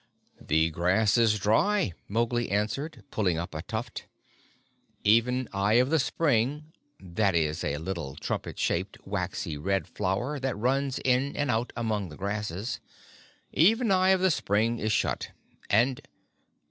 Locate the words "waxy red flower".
9.05-10.39